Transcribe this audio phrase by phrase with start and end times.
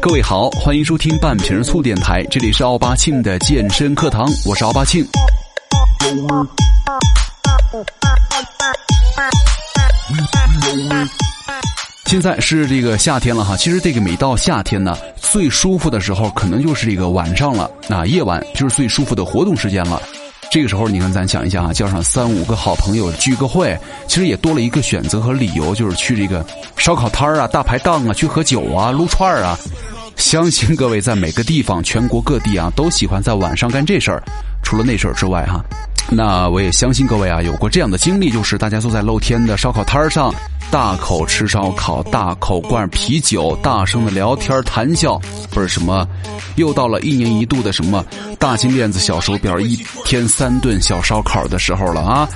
[0.00, 5.04] 各位好，欢迎收听半瓶醋电台，这里是奥巴庆的健身课堂，我是奥巴庆。
[12.04, 20.00] 现在是这个夏天了哈，其实这个每到夏天呢，最舒服的时候可能就是这个晚上了，那夜晚就是最舒服的活动时间了。
[20.56, 23.78] 这个时候，你看咱想一下啊，叫上三五个好朋友聚个会，
[24.08, 26.42] 其实也多了一个选择和理由，就是去这个
[26.78, 29.54] 烧烤摊啊、大排档啊去喝酒啊、撸串啊。
[30.16, 34.22] 相信各位在每个地方、全国各地啊，都喜欢在晚上干这事儿。
[34.62, 35.62] 除了那事儿之外哈，
[36.08, 40.32] 那我也相信各位啊，有过这样的经历，就是大家坐在露天的烧烤摊儿上，
[40.70, 45.20] 大口吃烧烤，大口灌啤酒，大声的聊天谈笑，
[45.50, 46.06] 不是什么，
[46.54, 48.04] 又到了一年一度的什么
[48.38, 52.28] 大金链子、小手表，一天三顿小烧烤的时候了啊。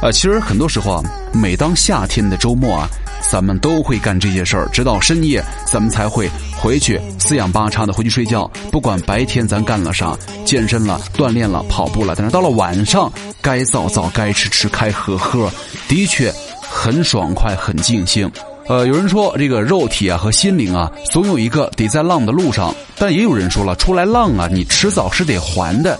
[0.00, 2.88] 呃，其实很多时候啊，每当夏天的周末啊。
[3.30, 6.28] 咱们都会干这些事儿，直到深夜，咱们才会
[6.58, 8.50] 回去四仰八叉的回去睡觉。
[8.70, 15.50] 不管白天咱干了啥，健身了、锻炼了、跑步了，但是到了晚上，该造造、该吃吃、该喝喝，
[15.88, 18.30] 的确很爽快、很尽兴。
[18.68, 25.98] 呃，有人说这个肉体啊和心灵啊，总有一个得在浪的路上，但也有人说了，出来浪啊，你迟早是得还的。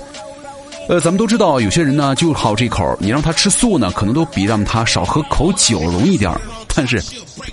[0.93, 6.39] 呃，咱们都知道，有些人呢就好这口，你让他吃素呢，可能都比让他少喝口酒容易点儿。
[6.75, 7.03] 但是，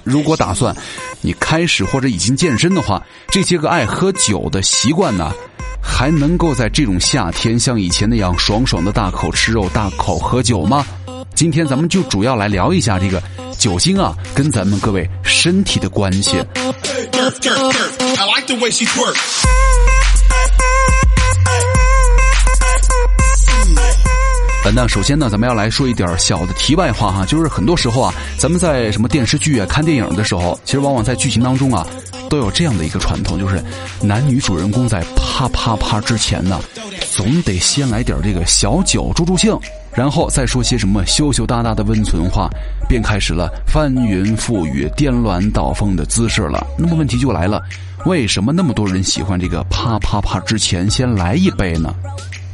[0.03, 0.75] 如果打算
[1.21, 5.31] 你开始或者已经健身的话，这些个爱喝酒的习惯呢，
[5.81, 10.85] 还能够在这种夏天像以前那样爽爽的大口吃肉、大口喝酒吗？
[11.33, 13.23] 今天咱们就主要来聊一下这个
[13.57, 16.43] 酒精啊，跟咱们各位身体的关系。
[24.71, 31.85] 那首先呢，咱们要来说一点小的题外话哈，就是很多时候啊，咱们在什么电视剧啊、看电影的时候，其实往往在剧情当中啊，
[32.29, 33.61] 都有这样的一个传统，就是
[33.99, 36.61] 男女主人公在啪啪啪之前呢，
[37.11, 39.57] 总得先来点这个小酒助助兴，
[39.91, 42.47] 然后再说些什么羞羞答答的温存话，
[42.87, 46.65] 便开始了翻云覆雨、颠鸾倒凤的姿势了。
[46.77, 47.59] 那么问题就来了，
[48.05, 51.91] 为什么那么多人喜欢这个啪啪啪之前先来一杯呢？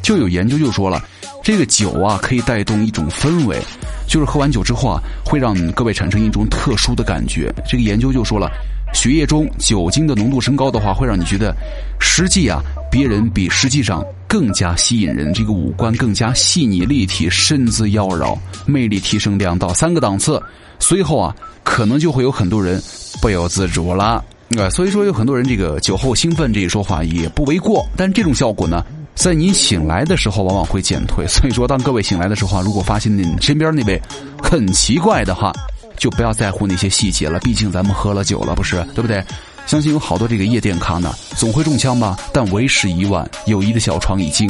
[0.02, 1.04] 就有研究就说了。
[1.46, 3.62] 这个酒啊，可以带动一种氛围，
[4.08, 7.54] 就是喝完酒之后啊，会让各位产生一种特殊的感觉。
[7.70, 8.50] 这个研究就说了，
[8.96, 11.56] 血液中酒精的浓度升高的话，会让你觉得
[12.00, 18.36] 实际啊，别人比实际上更加吸引人，这个五官更加细腻立体，身姿妖娆，
[18.66, 20.42] 魅力提升两到三个档次。
[20.80, 22.82] 随后啊，可能就会有很多人
[23.22, 24.26] 不由自主了。
[24.58, 28.84] 啊，所以说有很多人这个酒后兴奋这一说法也不为过，但这种效果呢？
[29.16, 31.26] 在你醒来的时候，往往会减退。
[31.32, 34.00] 所以说，当各位醒来的时候啊，如果发现你身边那位
[34.44, 35.52] 很奇怪的话，
[35.98, 37.40] 就不要在乎那些细节了。
[37.40, 39.24] 毕竟咱们喝了酒了，不是对不对？
[39.66, 42.20] 相信有好多这个夜店咖呢，总会中枪吧？
[42.32, 44.48] 但为时已晚，友谊的小窗已经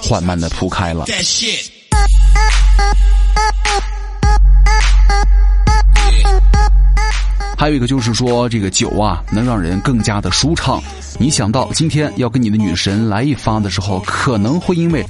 [0.00, 1.04] 缓慢的铺开了。
[7.64, 10.82] 还有一个就是说，这个酒啊，能让人更加的舒畅。
[11.18, 15.02] 你想到今天要跟你的女神来一发的时候，可能会因为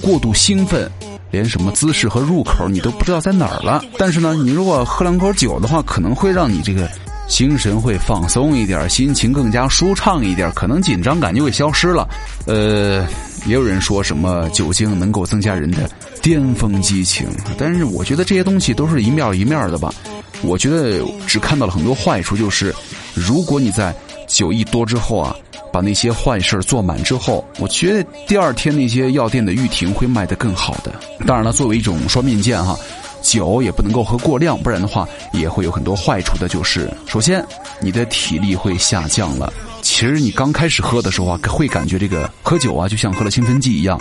[0.00, 0.90] 过度兴奋，
[1.30, 3.84] 连什么姿势和入口你都不知道在哪儿了。
[3.96, 6.90] 但是呢，你如果喝两口酒的话，可能会让你这个
[7.28, 12.08] 精神会放松一点，心情更加舒畅一点，可能紧张感就会消失了。
[12.46, 13.06] 呃，
[13.46, 15.88] 也有人说什么酒精能够增加人的
[16.20, 19.94] 巅峰激情，但是我觉得这些东西都是一面一面的吧。
[20.42, 22.74] 我觉得只看到了很多坏处，就是
[23.14, 23.94] 如果你在
[24.26, 25.34] 酒一多之后啊，
[25.72, 30.92] 把那些坏事做满之后，我觉得第二天那些药店的玉婷会卖得更好的。
[31.26, 32.76] 当然了，作为一种双面剑哈，
[33.22, 36.48] 酒也不能够喝过量，不然的话也会有很多坏处的。
[36.48, 37.44] 就是首先
[37.80, 39.52] 你的体力会下降了。
[39.80, 44.00] 其实你刚开始喝的时候啊，会感觉这个喝酒啊就像喝了兴奋剂一样，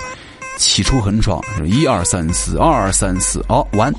[0.57, 3.93] 起初很爽，一二三四，二二三四，哦，完，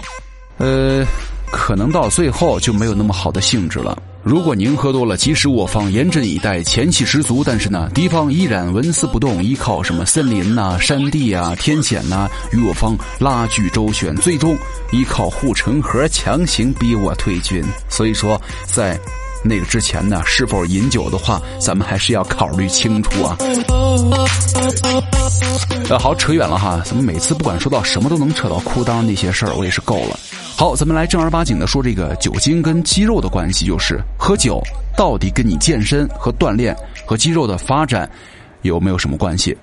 [0.58, 1.04] 呃。
[1.52, 3.96] 可能到最后就没有那么好的性质了。
[4.24, 14.56] 如果您喝多了，即使我方严阵以待，前气十足，但是呢，敌方依然纹丝不动，依靠什么森林呐、山地啊、天险呐，与我方拉锯周旋，最终
[14.92, 17.62] 依靠护城河强行逼我退军。
[17.88, 18.98] 所以说，在
[19.44, 23.36] 那个之前呢，是否饮酒的话，咱们还是要考虑清楚啊。
[25.90, 30.18] 呃，好，扯远了哈，咱们每次不管说到什么都能扯到裤裆那些事儿，我也是够了。
[30.56, 34.62] 好，咱们来正儿八经的说这个酒精跟肌肉的关系，就是喝酒
[34.96, 38.08] 到底跟你健身和锻炼和肌肉的发展
[38.62, 39.56] 有没有什么关系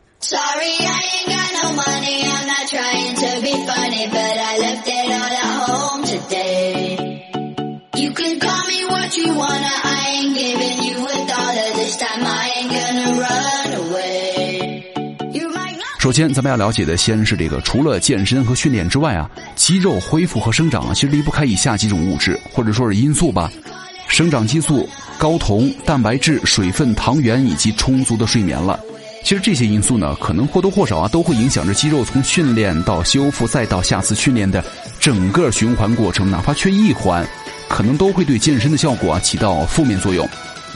[15.99, 23.51] 首先，咱们要了解的先是这个，除了健身和训练之外啊，肌肉恢复和生长，其实离不开以下几种物质或者说是因素吧：
[24.07, 24.89] 生长激素、
[25.19, 28.79] 睾酮、蛋白质、水分、糖原以及充足的睡眠了。
[29.23, 34.63] 其实这些因素呢，可能或多或少啊，都会影响着肌肉从训练到修复再到下次训练的
[34.99, 36.31] 整个循环过程。
[36.31, 37.27] 哪怕缺一环，
[37.69, 40.27] 可能都会对健身的效果啊起到负面作用。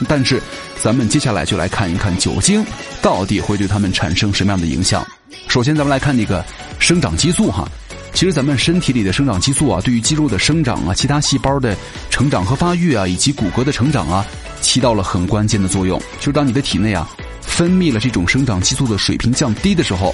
[0.08, 0.40] 但是，
[0.80, 2.64] 咱们接下来就来看一看酒精
[3.02, 5.06] 到底会对他们产生什么样的影响。
[5.48, 6.42] 首先，咱们来看那个
[6.78, 7.68] 生长激素哈。
[8.14, 11.76] 其实咱们身体里的生长激素啊，对于肌肉的生长啊、其他细胞的
[12.08, 14.24] 成长和发育啊，以及骨骼的成长啊，
[14.60, 16.00] 起到了很关键的作用。
[16.18, 17.06] 就是当你的体内啊。
[17.46, 20.12] 分泌了这种生长激素的水平降低的时候，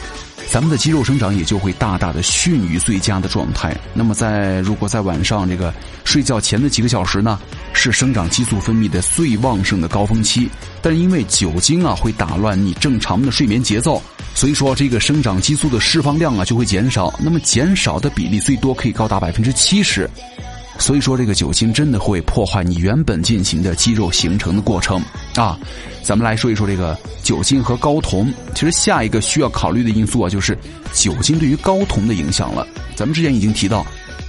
[0.50, 3.72] 咱们的肌肉生长也就会大大的逊于最佳的状态。
[3.94, 5.72] 那么在如果在晚上这个
[6.04, 7.38] 睡觉前的几个小时呢，
[7.72, 10.50] 是生长激素分泌的最旺盛的高峰期。
[10.82, 14.02] 但因为酒精啊会打乱你正常的睡眠节奏，
[14.34, 17.14] 所以说这个生长激素的释放量啊就会减少。
[17.20, 20.10] 那么减少的比例最多可以高达百分之七十。
[20.80, 25.00] 所以说，这个酒精真的会破坏你原本进行的肌肉形成的过程
[25.36, 25.56] 啊！
[26.02, 28.32] 咱们来说一说这个酒精和睾酮。
[28.54, 30.56] 其实下一个需要考虑的因素啊，就是
[30.94, 32.66] 酒精对于睾酮的影响了。
[32.96, 33.86] 咱们之前已经提到，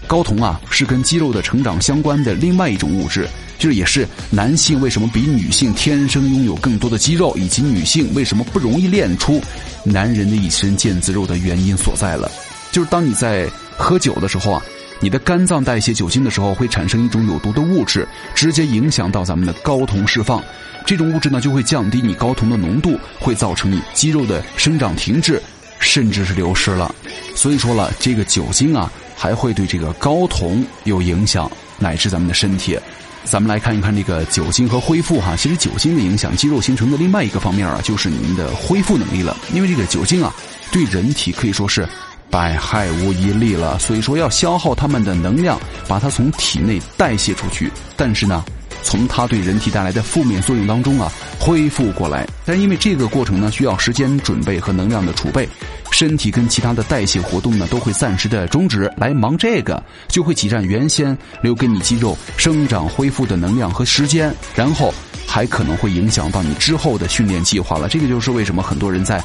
[0.09, 3.25] 睾酮啊是跟肌肉的成长相关的另外一种物质，
[3.57, 9.41] 就是也是男性为什么比女性天生拥有更多的肌肉，以及女性为什么不容易练出
[9.85, 12.29] 男人的一身腱子肉的原因所在了。
[12.73, 14.61] 就是当你在喝酒的时候啊。
[15.03, 20.41] 你的肝脏代谢酒精的时候，会产生一种有毒的物质，直接影响到咱们的睾酮释放。
[20.85, 25.41] 这种物质呢，就会降低你睾酮的浓度，会造成你肌肉的生长停滞，
[25.79, 26.93] 甚至是流失了。
[27.35, 31.49] 所以说了，这个酒精啊，还会对这个睾酮有影响，
[31.79, 32.77] 乃至咱们的身体。
[33.23, 35.35] 咱们来看一看这个酒精和恢复哈。
[35.35, 39.35] 其实酒精的影响肌肉形成的另外一个方面啊，就是你们的恢复能力了。
[39.51, 40.31] 因为这个酒精啊，
[40.71, 41.87] 对人体可以说是。
[42.31, 47.69] 百害无一利了，所以说要消耗他们的能量，把它从体内代谢出去。
[47.97, 48.41] 但是呢，
[48.81, 52.25] 从它对人体带来的负面作用当中啊，恢复过来。
[52.45, 55.47] 但因为这个过程呢，需要时间准备和能量的储备，
[55.91, 64.93] 身体跟其他的代谢活动呢，都会暂时的终止，来忙这个，就会挤占原先留给你肌肉生长恢复的能量和时间，然后
[65.27, 67.89] 还可能会影响到你之后的训练计划了。
[67.89, 69.21] 这个就是为什么很多人在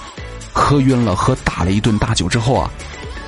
[0.53, 2.69] 喝晕了、喝大了一顿大酒之后啊。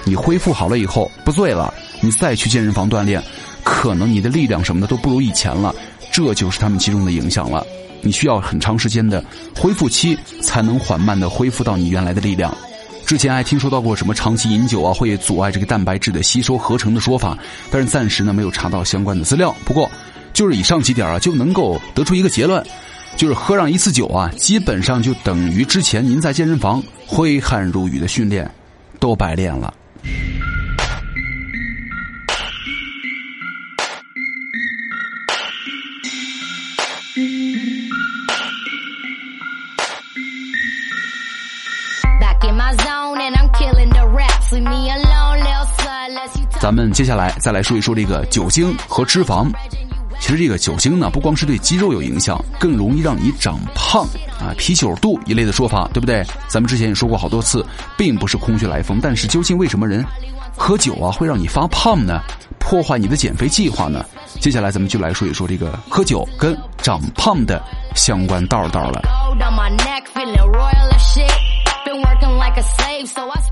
[0.08, 3.22] 你恢复好了以后不醉了，你再去健身房锻炼，
[3.62, 5.74] 可能你的力量什么的都不如以前了，
[6.10, 7.64] 这就是他们其中的影响了。
[8.00, 9.22] 你需要很长时间的
[9.54, 12.56] 恢复期，才能缓慢的恢复到你原来的力量。
[13.04, 17.36] 之前还听说到过什么长期饮酒啊会阻碍这个蛋白质的吸收合成的说法，
[17.70, 19.54] 但是暂时呢没有查到相关的资料。
[19.64, 19.90] 不过
[20.32, 22.64] 就是以上几点啊就能够得出一个结论，
[23.16, 28.48] 就是喝上一次酒啊，基本上就等于之前您在健身房挥汗如雨的训练
[29.00, 29.74] 都白练了。
[46.60, 49.50] 咱们接下来再来说一说这个酒精和脂肪。
[50.20, 54.02] 其实这个酒精呢，不光是对肌肉有影响，更容易让你长胖
[54.40, 56.24] 啊，啤酒肚一类的说法，对不对？
[56.48, 57.64] 咱们之前也说过好多次，
[57.96, 58.98] 并不是空穴来风。
[59.02, 60.04] 但是究竟为什么人
[60.56, 62.20] 喝酒啊会让你发胖呢？
[62.58, 64.04] 破坏你的减肥计划呢？
[64.40, 67.62] 接下来咱们就来说一说这个喝酒跟长胖的
[67.94, 69.00] 相关道道了。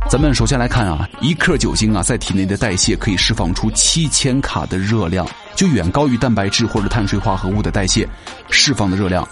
[0.09, 8.09] 咱们首先来看啊，一克酒精啊，在体内的代谢可以释放出七千卡的热量，就远高于蛋白质或者碳水化合物的代谢
[8.49, 9.27] 释放的热量。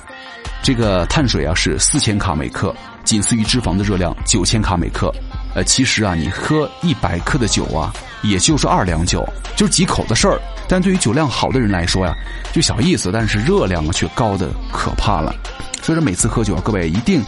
[0.63, 5.13] 这个碳水啊是四千卡每克，仅次于脂肪的热量九千卡每克。
[5.55, 7.93] 呃，其实啊，你喝一百克的酒啊，
[8.23, 9.25] 也就是二两酒，
[9.57, 10.41] 就是几口的事儿。
[10.69, 12.15] 但对于酒量好的人来说呀，
[12.53, 15.35] 就小意思，但是热量却高的可怕了。
[15.83, 17.23] 所以说每次喝酒啊，各位一定。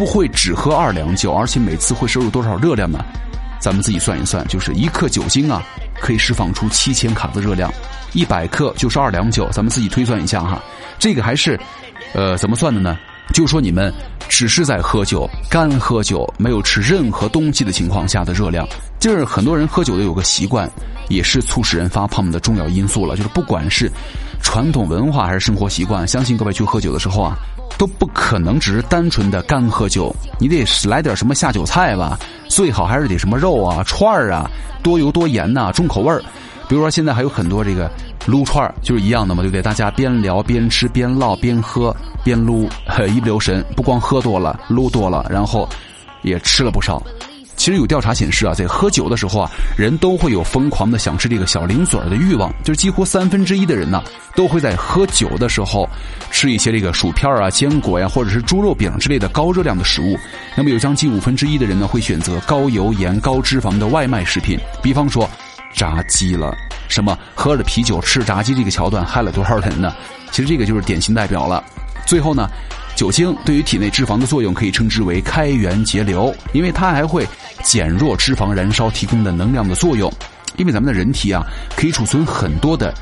[0.00, 3.04] 不会只喝二两酒，而且每次会摄入多少热量呢？
[3.60, 5.62] 咱们自己算一算，就是一克酒精啊，
[6.00, 7.70] 可以释放出七千卡的热量，
[8.14, 10.58] 一百克就是二两酒，咱们自己推算一下哈。
[10.98, 11.60] 这个还是，
[12.14, 12.96] 呃，怎么算的呢？
[13.34, 13.92] 就说你们
[14.26, 18.66] 只是在喝酒，干喝酒，没有吃任何东西的情况下的热量，
[18.98, 20.66] 就是很多人喝酒的有个习惯，
[21.10, 23.16] 也是促使人发胖的重要因素了。
[23.16, 23.92] 就是不管是
[24.42, 27.36] 传统文化还是生活习惯，相信各位去喝酒的时候啊。
[27.78, 34.50] 都不可能只是单纯的干喝酒，你得来点什么下酒菜吧，最好还是得什么肉啊、串儿啊，
[34.82, 36.22] 多油多盐呐，重口味儿。
[36.68, 37.90] 比如说现在还有很多这个
[38.26, 39.60] 撸串儿，就是一样的嘛，对不对？
[39.60, 42.68] 大家边聊边吃边唠边喝边撸，
[43.08, 45.68] 一不留神，不光喝多了，撸多了，然后
[46.22, 47.02] 也吃了不少。
[47.60, 54.02] 其实有调查显示啊，在喝酒的时候啊，人都会有疯狂的想吃这个小零嘴儿的欲望，就是几乎三分之一的人呢，
[54.34, 55.86] 都会在喝酒的时候
[56.30, 60.18] 吃一些这个薯片啊、坚果呀，或者是猪肉饼之类的高热量的食物。
[60.56, 65.28] 那么有将近五分之一的人呢，会选择高油盐、高脂肪的外卖食品，比方说
[65.74, 66.56] 炸鸡了。
[66.88, 69.94] 什么喝着啤酒吃炸鸡这个桥段害了多少人呢？
[70.30, 71.62] 其实这个就是典型代表了。
[72.06, 72.48] 最后呢，
[73.00, 77.26] 酒精对于体内脂肪的作用可以称之为开源节流，因为它还会。
[77.62, 80.12] 减弱脂肪燃烧提供的能量的作用，
[80.56, 81.42] 因为咱们的人体啊
[81.74, 82.92] 可以储存很多的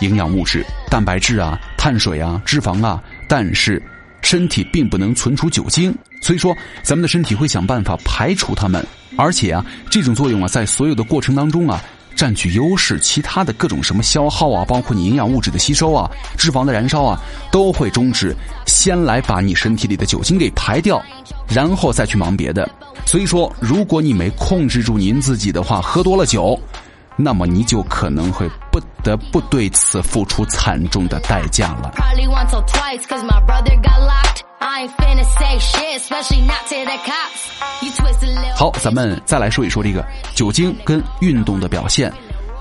[0.00, 3.80] 营养物质、蛋白质啊、碳水啊、脂肪啊，但是
[4.22, 8.84] 身体并不能存储酒精，所以说咱们的身体会想办法排除它们，
[9.16, 11.80] 而且啊这种作用啊在所有的过程当中啊
[12.14, 18.34] 占据优势，其他的各种什么消耗啊，包括你营养物质的吸收啊、脂肪的燃烧啊都会终止，
[18.66, 21.02] 先来把你身体里的酒精给排掉，
[21.48, 22.68] 然后再去忙别的。
[23.06, 26.58] 所以说，如果你没控制住您自己的话，喝多了酒，
[27.16, 31.92] 那么你就可能会不得不对此付出惨重的代价了。
[38.56, 40.04] 好，咱们再来说一说这个
[40.34, 42.12] 酒精跟运动的表现。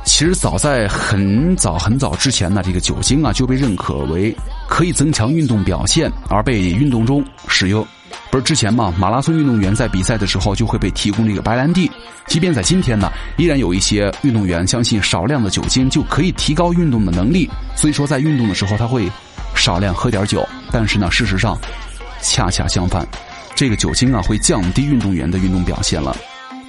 [0.06, 4.36] 其实早在很早很早之前呢，这个酒精啊就被认可为
[4.68, 7.88] 可以增强运动表现，而被运动中使用。
[8.34, 8.92] 不是之前嘛？
[8.98, 11.88] 马拉松运动员在比赛的时候就会被提供这个白兰地。
[12.26, 19.08] 即便在今天呢，依然有一些运动员相信少量的酒精就可以提高运动的能力，所以说在运动的时候他会
[19.54, 20.44] 少量喝点酒。
[20.72, 21.56] 但是呢，事实上
[22.24, 23.08] 恰恰相反，
[23.54, 26.18] 这个酒精啊会降低运动员的运动表现了。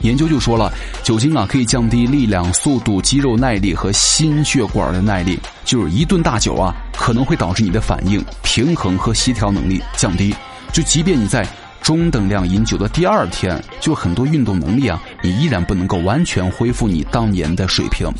[0.02, 0.70] 研究就说了，
[1.02, 5.40] 酒精啊可以降低力量、速度、肌肉耐力和心血管的耐力。
[5.64, 10.34] 就是一顿大酒啊，可能会导致你的反应、平衡和协调能力降低。
[10.74, 11.46] 就即便你在
[11.80, 18.10] 中等量饮酒的第二天，就很多运动能力啊，你依然不能够完全恢复你当年的水平。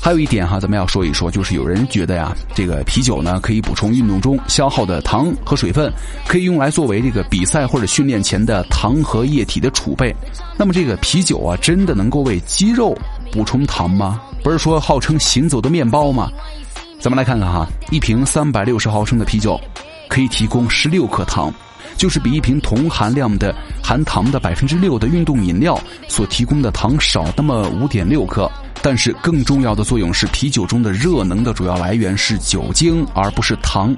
[0.00, 5.92] 还有一点哈，咱们要说一说，就是有人觉得呀，这个啤酒呢可以补充运动中消耗的糖和水分，
[6.28, 10.14] 可以用来作为这个比赛或者训练前的糖和液体的储备。
[10.56, 12.96] 那么这个啤酒啊，真的能够为肌肉
[13.32, 14.22] 补充糖吗？
[14.44, 16.30] 不是说号称行走的面包吗？
[17.00, 19.60] 咱们来看看哈，一瓶三百六十毫升的啤酒
[20.08, 21.52] 可以提供十六克糖。
[21.96, 28.50] 就是比一瓶同含量的含糖的百分之六的运动饮料所提供的糖少那么五点六克，
[28.82, 33.96] 但是更重要的作用是啤酒中的热能的主要来源是酒精而不是糖，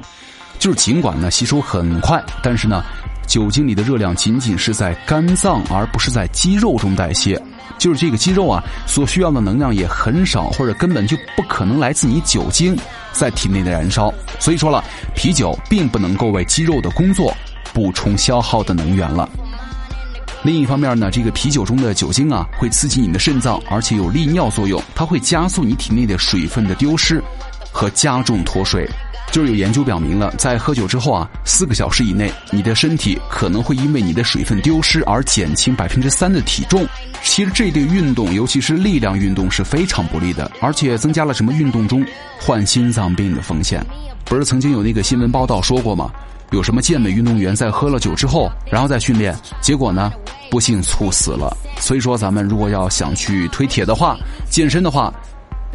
[0.59, 2.85] 就是尽管呢吸收很快，但是呢
[3.27, 7.41] 酒精里的热量仅仅是在肝脏而不是在肌肉中代谢，
[7.79, 12.75] 就是这个肌肉啊所需要的能量也很少或者根本就不可能来自你酒精
[13.13, 14.83] 在体内的燃烧，所以说了
[15.15, 17.35] 啤酒并不能够为肌肉的工作。
[17.73, 19.29] 补充消耗的能源了。
[20.45, 27.23] 另一方面呢，这个啤酒中的酒精啊，会刺激你的肾脏，而且有利尿作用，它会加速你体内的水分的丢失
[27.73, 28.89] 和加重脱水。
[29.31, 36.87] 就是有研究表明了，在喝酒之后啊，四个小时以内，你的身体可能会因为你的水分丢失而减轻百分之三的体重。
[37.23, 42.03] 其实这对运动，尤其是力量运动是非常不利的，而且增加了什么运动中
[42.41, 43.85] 患心脏病的风险。
[44.29, 46.11] 不是曾经有那个新闻报道说过吗？
[46.53, 50.13] 有什么健美运动员在喝了酒之后，然后再训练，结果呢，
[50.51, 51.57] 不幸猝死了。
[51.79, 54.19] 所以说，咱们如果要想去推铁的话，
[54.51, 55.13] 健身的话，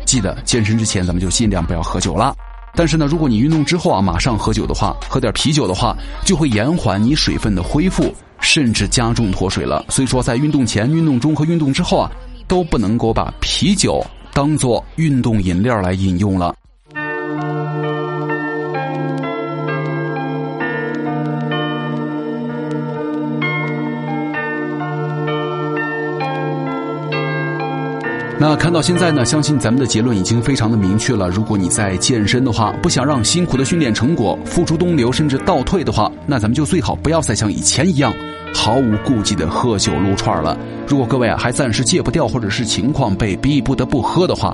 [0.06, 2.36] 记得健身之前咱们就尽量不要喝酒了。
[2.76, 9.84] 但是呢，如果你运动之后啊，马上喝酒的话，喝点啤酒的话，就会延缓你水分的恢复，甚至加重脱水了。
[9.90, 12.12] 所以说，在运动前、运动中和运动之后啊，
[12.48, 16.56] 都不能够把啤酒当做运动饮料来饮用了。
[28.46, 31.30] 那看到现在呢，相信咱们的结论已经非常的明确了。
[31.30, 38.14] 如果你在健身的话，不想让辛苦的训练成果付诸东流，甚至倒退的话，那咱们就最好不要再像以前一样
[38.54, 40.60] 毫无顾忌的喝酒撸串了。
[40.86, 44.54] 如果各位啊还暂时戒不掉，或者是情况被逼不得不喝的话，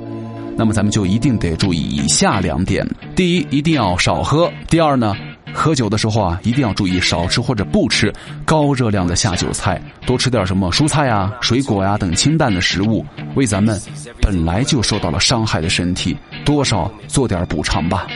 [0.55, 5.15] 那么咱们就一定得注意以下两点：第一，一定要少喝；第二呢。
[5.53, 8.13] 喝酒的时候啊，一定要注意少吃或者不吃
[8.45, 13.79] 高热量的下酒菜，多吃点什么蔬菜呀、水果呀等清淡的食物，为咱们
[14.21, 16.15] 本来就受到了伤害的身体
[16.45, 18.07] 多少做点补偿吧。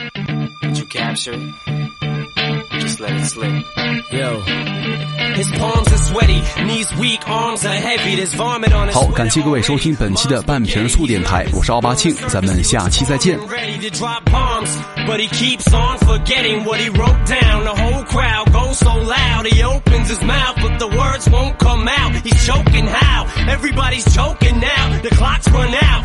[2.84, 3.64] just let it slip.
[4.12, 4.40] Yo.
[5.34, 8.16] His palms are sweaty, knees weak, arms are heavy.
[8.16, 13.38] There's vomit on his 好，感谢各位收听本期的半瓶醋电台，我是奥巴庆，咱们下期再见。
[15.06, 17.64] But he keeps on forgetting what he wrote down.
[17.64, 19.46] The whole crowd goes so loud.
[19.46, 22.14] He opens his mouth, but the words won't come out.
[22.24, 23.26] He's choking how?
[23.48, 25.00] Everybody's choking now.
[25.02, 26.04] The clock's run out.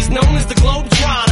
[0.00, 1.29] he's known as the Globetrotter.